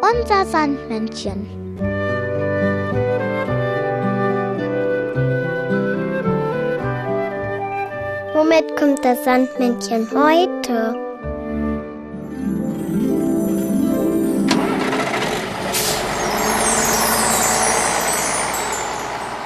Unser 0.00 0.46
Sandmännchen. 0.46 1.46
Womit 8.34 8.76
kommt 8.76 9.04
das 9.04 9.24
Sandmännchen 9.24 10.08
heute? 10.10 10.94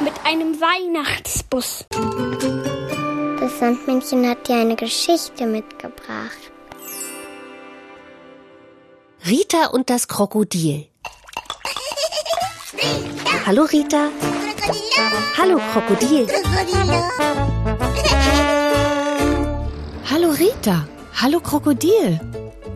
Mit 0.00 0.14
einem 0.24 0.60
Weihnachtsbus. 0.60 1.86
Das 3.40 3.58
Sandmännchen 3.58 4.28
hat 4.28 4.46
dir 4.48 4.56
eine 4.56 4.76
Geschichte 4.76 5.46
mitgebracht. 5.46 6.52
Rita 9.26 9.66
und 9.66 9.90
das 9.90 10.08
Krokodil. 10.08 10.86
Hallo 13.46 13.64
Rita. 13.64 14.08
Hallo 15.36 15.60
Krokodil. 15.72 16.26
Hallo 20.10 20.30
Rita. 20.30 20.86
Hallo 21.20 21.40
Krokodil. 21.40 22.20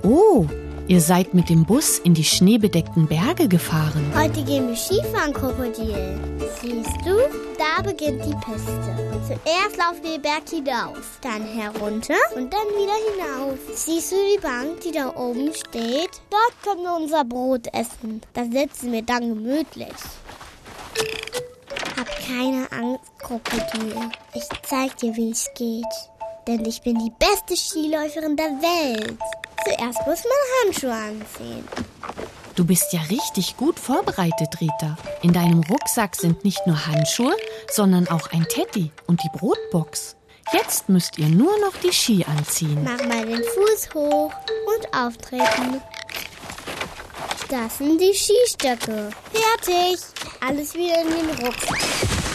Oh, 0.02 0.46
ihr 0.88 1.00
seid 1.00 1.34
mit 1.34 1.48
dem 1.48 1.64
Bus 1.64 1.98
in 1.98 2.14
die 2.14 2.24
schneebedeckten 2.24 3.06
Berge 3.06 3.48
gefahren. 3.48 4.12
Heute 4.14 4.42
gehen 4.42 4.68
wir 4.68 4.76
Skifahren, 4.76 5.32
Krokodil. 5.32 6.20
Siehst 6.60 6.96
du, 7.04 7.16
da 7.58 7.82
beginnt 7.82 8.24
die 8.24 8.34
Piste. 8.34 9.02
Zuerst 9.26 9.76
laufen 9.76 10.02
wir 10.02 10.12
den 10.12 10.22
Berg 10.22 10.48
hinauf, 10.48 11.18
dann 11.20 11.44
herunter 11.44 12.14
und 12.34 12.52
dann 12.52 12.66
wieder 12.76 12.96
hinauf. 13.12 13.58
Siehst 13.74 14.12
du 14.12 14.16
die 14.16 14.40
Bank, 14.40 14.80
die 14.80 14.92
da 14.92 15.14
oben 15.16 15.52
steht? 15.54 16.10
Dort 16.30 16.62
können 16.62 16.82
wir 16.82 16.96
unser 16.96 17.24
Brot 17.24 17.68
essen. 17.72 18.20
Da 18.34 18.44
sitzen 18.44 18.92
wir 18.92 19.02
dann 19.02 19.28
gemütlich. 19.28 19.88
Hab 21.96 22.08
keine 22.26 22.70
Angst, 22.72 23.12
Krokodil. 23.18 23.94
Ich 24.34 24.44
zeig 24.68 24.96
dir, 24.96 25.14
wie 25.16 25.30
es 25.30 25.48
geht. 25.54 25.84
Denn 26.48 26.64
ich 26.64 26.82
bin 26.82 26.98
die 26.98 27.12
beste 27.18 27.56
Skiläuferin 27.56 28.36
der 28.36 28.46
Welt. 28.46 29.18
Zuerst 29.64 30.06
muss 30.06 30.24
man 30.24 30.64
Handschuhe 30.64 30.92
anziehen. 30.92 31.68
Du 32.54 32.64
bist 32.66 32.92
ja 32.92 33.00
richtig 33.02 33.56
gut 33.56 33.78
vorbereitet, 33.78 34.60
Rita. 34.60 34.96
In 35.22 35.32
deinem 35.32 35.62
Rucksack 35.62 36.16
sind 36.16 36.44
nicht 36.44 36.66
nur 36.66 36.86
Handschuhe, 36.86 37.34
sondern 37.70 38.08
auch 38.08 38.30
ein 38.32 38.46
Teddy 38.48 38.90
und 39.06 39.22
die 39.22 39.38
Brotbox. 39.38 40.16
Jetzt 40.52 40.88
müsst 40.88 41.18
ihr 41.18 41.28
nur 41.28 41.58
noch 41.60 41.74
die 41.82 41.92
Ski 41.92 42.24
anziehen. 42.24 42.82
Mach 42.84 43.02
mal 43.06 43.24
den 43.24 43.42
Fuß 43.42 43.94
hoch 43.94 44.32
und 44.66 44.94
auftreten. 44.94 45.80
Das 47.48 47.78
sind 47.78 48.00
die 48.00 48.14
Skistöcke. 48.14 49.10
Fertig. 49.32 49.98
Alles 50.46 50.74
wieder 50.74 51.02
in 51.02 51.08
den 51.08 51.46
Rucksack. 51.46 52.31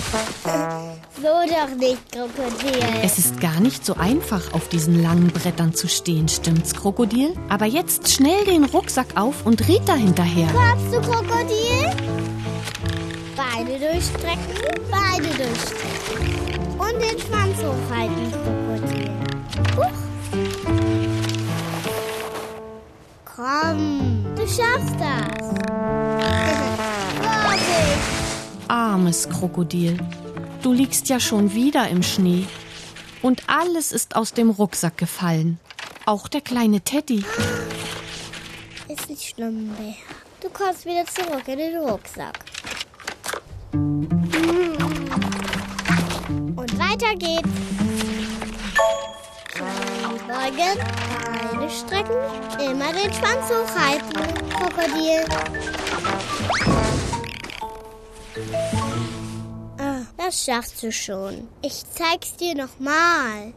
So 1.22 1.24
doch 1.24 1.76
nicht, 1.78 2.12
Krokodil. 2.12 2.80
Es 3.04 3.18
ist 3.18 3.42
gar 3.42 3.60
nicht 3.60 3.86
so 3.86 3.96
einfach, 3.96 4.54
auf 4.54 4.70
diesen 4.70 5.02
langen 5.02 5.28
Brettern 5.28 5.74
zu 5.74 5.88
stehen, 5.88 6.30
stimmt's, 6.30 6.74
Krokodil? 6.74 7.34
Aber 7.50 7.66
jetzt 7.66 8.10
schnell 8.10 8.46
den 8.46 8.64
Rucksack 8.64 9.08
auf 9.16 9.46
und 9.46 9.68
Rita 9.68 9.96
hinterher. 9.96 10.48
Kommst 10.54 10.94
du, 10.94 11.02
Krokodil? 11.02 11.92
Beine 13.36 13.80
durchstrecken, 13.80 14.86
Beine 14.90 15.28
durchstrecken. 15.28 16.78
Und 16.78 17.02
den 17.02 17.20
Schwanz 17.20 17.58
hochhalten, 17.58 18.32
Krokodil. 18.32 19.12
Huch. 19.76 19.98
Komm, 23.36 24.26
du 24.36 24.42
schaffst 24.44 24.96
das. 25.00 26.37
Armes 28.68 29.30
Krokodil. 29.30 29.98
Du 30.62 30.74
liegst 30.74 31.10
ja 31.10 31.20
schon 31.20 31.54
wieder 31.54 31.88
im 31.88 32.04
Schnee. 32.04 32.46
Und 33.22 33.44
alles 33.48 33.92
ist 33.92 34.16
aus 34.16 34.34
dem 34.34 34.50
Rucksack 34.50 34.98
gefallen. 34.98 35.60
Auch 36.06 36.28
der 36.28 36.42
kleine 36.42 36.82
Teddy. 36.82 37.24
Ist 38.88 39.10
nicht 39.10 39.36
schlimm 39.36 39.68
mehr. 39.78 39.96
Du 40.42 40.50
kommst 40.50 40.86
wieder 40.86 41.06
zurück 41.06 41.48
in 41.48 41.58
den 41.58 41.78
Rucksack. 41.78 42.40
Und 46.56 46.80
weiter 46.80 47.16
geht's. 47.16 47.50
Beugen, 50.28 50.78
Beine 51.52 51.70
strecken, 51.70 52.14
immer 52.60 52.92
den 52.92 53.12
Schwanz 53.14 53.50
hochhalten, 53.50 54.50
Krokodil. 54.50 55.24
Ah, 59.78 60.02
das 60.18 60.44
schaffst 60.44 60.82
du 60.84 60.92
schon. 60.92 61.48
Ich 61.62 61.84
zeig's 61.90 62.36
dir 62.36 62.56
nochmal. 62.56 63.54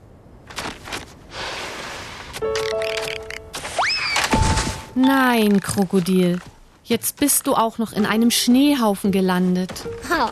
Nein, 4.94 5.60
Krokodil. 5.60 6.38
Jetzt 6.84 7.18
bist 7.20 7.46
du 7.46 7.54
auch 7.54 7.78
noch 7.78 7.92
in 7.92 8.04
einem 8.04 8.30
Schneehaufen 8.30 9.12
gelandet. 9.12 9.72
Oh, 10.10 10.28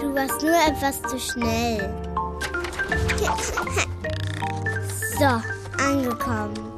du 0.00 0.14
warst 0.14 0.42
nur 0.42 0.56
etwas 0.66 1.00
zu 1.02 1.18
schnell. 1.18 1.92
So, 5.18 5.40
angekommen. 5.80 6.71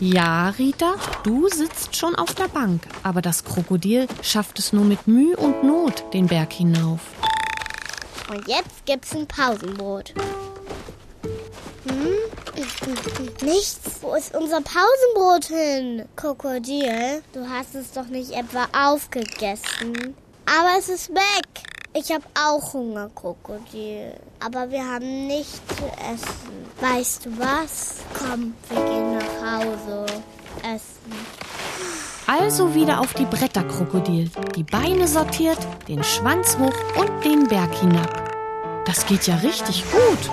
Ja, 0.00 0.48
Rita, 0.50 0.96
du 1.22 1.48
sitzt 1.48 1.96
schon 1.96 2.16
auf 2.16 2.34
der 2.34 2.48
Bank, 2.48 2.82
aber 3.02 3.22
das 3.22 3.44
Krokodil 3.44 4.08
schafft 4.22 4.58
es 4.58 4.72
nur 4.72 4.84
mit 4.84 5.06
Mühe 5.06 5.36
und 5.36 5.62
Not 5.62 6.04
den 6.12 6.26
Berg 6.26 6.52
hinauf. 6.52 7.00
Und 8.28 8.46
jetzt 8.48 8.84
gibt's 8.86 9.14
ein 9.14 9.26
Pausenbrot. 9.26 10.14
Hm? 11.86 12.14
Nichts. 13.42 14.00
Wo 14.00 14.14
ist 14.14 14.34
unser 14.34 14.60
Pausenbrot 14.60 15.44
hin? 15.44 16.08
Krokodil, 16.16 17.22
du 17.32 17.48
hast 17.48 17.74
es 17.74 17.92
doch 17.92 18.06
nicht 18.06 18.32
etwa 18.32 18.66
aufgegessen. 18.72 20.14
Aber 20.46 20.78
es 20.78 20.88
ist 20.88 21.10
weg. 21.10 21.46
Ich 21.96 22.10
habe 22.10 22.24
auch 22.34 22.72
Hunger, 22.72 23.08
Krokodil. 23.14 24.14
Aber 24.40 24.68
wir 24.70 24.84
haben 24.84 25.28
nichts 25.28 25.60
zu 25.68 25.84
essen. 25.84 26.66
Weißt 26.80 27.26
du 27.26 27.38
was? 27.38 27.98
Komm, 28.18 28.54
wir 28.68 28.84
gehen 28.84 29.03
Hause. 29.44 30.06
Essen. 30.62 31.12
Also 32.26 32.74
wieder 32.74 33.00
auf 33.00 33.12
die 33.14 33.26
Bretter, 33.26 33.64
Krokodil. 33.64 34.30
Die 34.56 34.62
Beine 34.62 35.06
sortiert, 35.06 35.58
den 35.88 36.02
Schwanz 36.02 36.56
hoch 36.58 36.74
und 36.98 37.24
den 37.24 37.46
Berg 37.48 37.74
hinab. 37.74 38.32
Das 38.86 39.04
geht 39.06 39.26
ja 39.26 39.36
richtig 39.36 39.84
gut. 39.90 40.30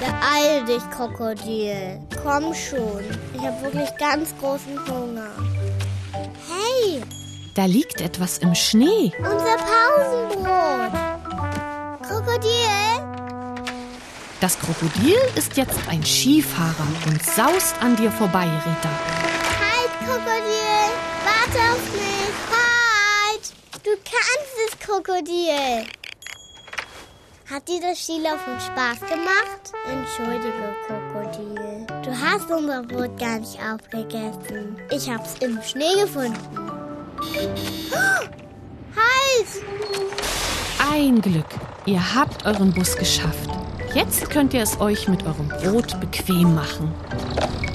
Beeil 0.00 0.64
dich, 0.64 0.82
Krokodil. 0.90 2.00
Komm 2.22 2.52
schon. 2.54 3.04
Ich 3.34 3.40
habe 3.40 3.62
wirklich 3.62 3.88
ganz 3.98 4.34
großen 4.40 4.78
Hunger. 4.88 5.30
Hey, 6.12 7.02
Da 7.54 7.64
liegt 7.66 8.00
etwas 8.00 8.38
im 8.38 8.54
Schnee. 8.54 9.12
unser 9.18 9.56
Pausenbrot. 9.58 10.92
Krokodil? 12.02 13.07
Das 14.40 14.56
Krokodil 14.60 15.16
ist 15.34 15.56
jetzt 15.56 15.80
ein 15.88 16.04
Skifahrer 16.04 16.86
und 17.06 17.20
saust 17.24 17.74
an 17.80 17.96
dir 17.96 18.12
vorbei, 18.12 18.44
Rita. 18.44 18.88
Halt, 19.58 19.90
Krokodil. 19.98 20.92
Warte 21.24 21.58
auf 21.72 21.92
mich. 21.92 22.34
Halt. 22.54 23.52
Du 23.82 23.90
kannst 24.04 24.54
es, 24.68 24.78
Krokodil. 24.78 25.86
Hat 27.50 27.66
dir 27.66 27.80
das 27.80 27.98
Skilaufen 27.98 28.60
Spaß 28.60 29.00
gemacht? 29.08 29.72
Entschuldige, 29.90 30.76
Krokodil. 30.86 31.86
Du 32.04 32.10
hast 32.10 32.48
unser 32.48 32.82
Brot 32.84 33.18
gar 33.18 33.40
nicht 33.40 33.58
aufgegessen. 33.60 34.76
Ich 34.92 35.10
hab's 35.10 35.34
im 35.40 35.60
Schnee 35.62 36.00
gefunden. 36.00 36.38
Halt! 38.94 39.48
Ein 40.92 41.20
Glück. 41.20 41.46
Ihr 41.86 42.14
habt 42.14 42.46
euren 42.46 42.72
Bus 42.72 42.94
geschafft. 42.94 43.50
Jetzt 43.94 44.30
könnt 44.30 44.54
ihr 44.54 44.62
es 44.62 44.80
euch 44.80 45.08
mit 45.08 45.24
eurem 45.24 45.48
Brot 45.48 45.98
bequem 46.00 46.54
machen. 46.54 46.92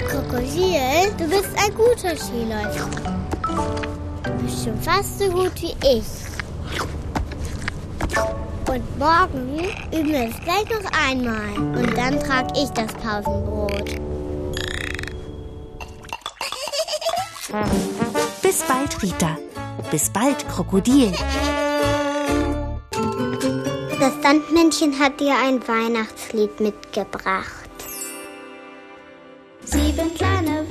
Krokodil, 0.08 1.12
du 1.18 1.28
bist 1.28 1.50
ein 1.56 1.74
guter 1.74 2.16
Skiläufer. 2.16 2.88
Du 4.22 4.44
bist 4.44 4.64
schon 4.64 4.80
fast 4.80 5.18
so 5.18 5.28
gut 5.28 5.52
wie 5.60 5.74
ich. 5.82 6.04
Und 8.68 8.98
morgen 8.98 9.58
üben 9.92 10.12
wir 10.12 10.28
es 10.28 10.40
gleich 10.40 10.64
noch 10.70 10.90
einmal. 11.08 11.58
Und 11.76 11.96
dann 11.96 12.18
trage 12.20 12.52
ich 12.56 12.70
das 12.70 12.92
Pausenbrot. 12.94 13.84
Bis 18.42 18.62
bald, 18.62 19.02
Rita. 19.02 19.36
Bis 19.90 20.10
bald, 20.10 20.48
Krokodil. 20.48 21.12
Das 24.04 24.20
Sandmännchen 24.22 24.98
hat 24.98 25.18
dir 25.18 25.34
ein 25.34 25.66
Weihnachtslied 25.66 26.60
mitgebracht. 26.60 27.70
Sieben 29.64 30.14
kleine 30.14 30.68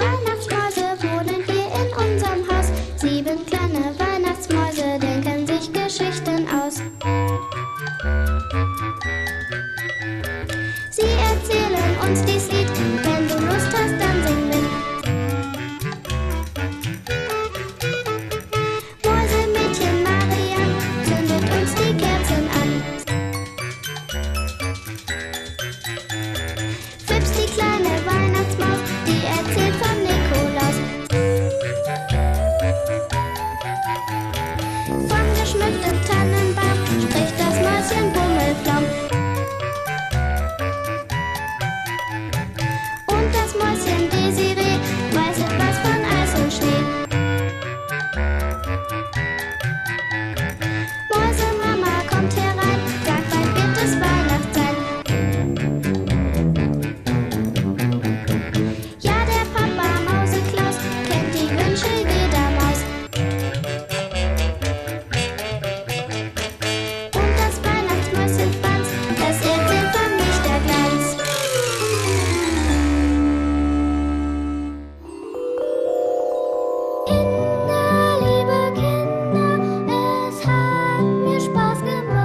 the 81.86 82.23